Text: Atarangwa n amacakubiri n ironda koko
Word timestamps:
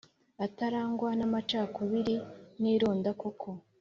Atarangwa 0.45 1.09
n 1.19 1.21
amacakubiri 1.27 2.15
n 2.61 2.63
ironda 2.73 3.11
koko 3.21 3.49